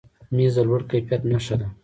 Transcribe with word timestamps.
مېز 0.35 0.53
د 0.57 0.59
لوړ 0.67 0.81
کیفیت 0.91 1.21
نښه 1.31 1.55
ده. 1.59 1.67